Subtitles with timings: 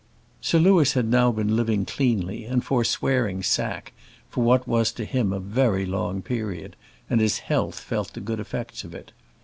[0.41, 3.93] Sir Louis had now been living cleanly and forswearing sack
[4.31, 6.75] for what was to him a very long period,
[7.07, 9.11] and his health felt the good effects of it.